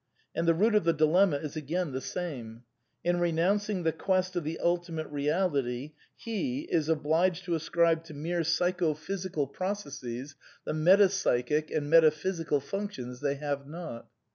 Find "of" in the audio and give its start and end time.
0.73-0.83, 4.35-4.43, 10.65-10.75